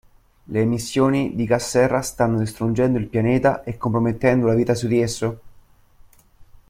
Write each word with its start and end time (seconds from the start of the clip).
Le 0.47 0.59
emissioni 0.59 1.35
di 1.35 1.45
gas 1.45 1.69
serra 1.69 2.01
stanno 2.01 2.39
distruggendo 2.39 2.97
il 2.97 3.05
pianeta 3.05 3.63
e 3.63 3.77
compromettendo 3.77 4.47
la 4.47 4.55
vita 4.55 4.73
su 4.73 4.87
di 4.87 4.99
esso? 4.99 5.41